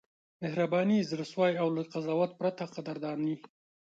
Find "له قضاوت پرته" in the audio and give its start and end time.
1.75-2.63